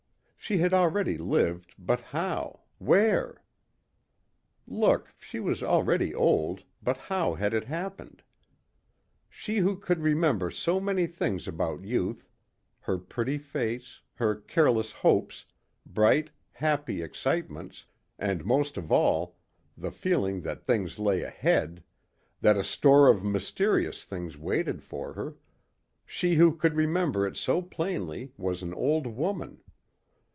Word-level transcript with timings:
She 0.43 0.57
had 0.57 0.73
already 0.73 1.17
lived 1.19 1.75
but 1.77 2.01
how, 2.01 2.61
where? 2.79 3.41
Look, 4.67 5.13
she 5.17 5.39
was 5.39 5.61
already 5.61 6.13
old 6.15 6.63
but 6.81 6.97
how 6.97 7.35
had 7.35 7.53
it 7.53 7.65
happened? 7.65 8.23
She 9.29 9.59
who 9.59 9.77
could 9.77 9.99
remember 10.01 10.49
so 10.49 10.81
many 10.81 11.05
things 11.07 11.47
about 11.47 11.85
youth 11.85 12.27
her 12.81 12.97
pretty 12.97 13.37
face, 13.37 14.01
her 14.15 14.35
careless 14.35 14.91
hopes, 14.91 15.45
bright, 15.85 16.31
happy 16.53 17.03
excitements; 17.03 17.85
and 18.19 18.43
most 18.43 18.77
of 18.77 18.91
all, 18.91 19.37
the 19.77 19.91
feeling 19.91 20.41
that 20.41 20.63
things 20.65 20.97
lay 20.97 21.21
ahead 21.21 21.83
that 22.41 22.57
a 22.57 22.63
store 22.63 23.09
of 23.09 23.23
mysterious 23.23 24.03
things 24.03 24.37
waited 24.37 24.83
for 24.83 25.13
her 25.13 25.35
she 26.03 26.35
who 26.35 26.53
could 26.53 26.73
remember 26.73 27.25
it 27.27 27.37
so 27.37 27.61
plainly 27.61 28.33
was 28.37 28.63
an 28.63 28.73
old 28.73 29.05
woman. 29.05 29.61